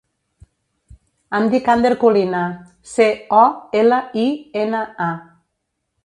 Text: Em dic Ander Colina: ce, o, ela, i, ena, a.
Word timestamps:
Em 1.39 1.43
dic 1.55 1.67
Ander 1.73 1.91
Colina: 2.03 2.39
ce, 2.93 3.07
o, 3.41 3.43
ela, 3.81 3.99
i, 4.23 4.25
ena, 4.63 4.81
a. 5.09 5.11